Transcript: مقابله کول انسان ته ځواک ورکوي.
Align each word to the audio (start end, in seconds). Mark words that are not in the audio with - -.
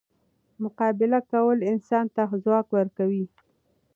مقابله 0.63 1.19
کول 1.31 1.57
انسان 1.71 2.05
ته 2.15 2.21
ځواک 2.43 2.67
ورکوي. 2.77 3.25